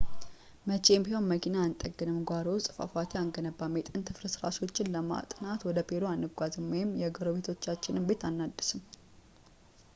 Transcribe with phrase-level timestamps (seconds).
[0.69, 6.97] መቼም ቢሆን መኪና አንጠግንም ጓሮ ውስጥ ፏፏቴ አንገነባም የጥንት ፍርስራሾችን ለማጥናት ወደ ፔሩ አንጓዝም ወይም
[7.03, 8.83] የጎረቤቶቻችንን ቤት አናድስም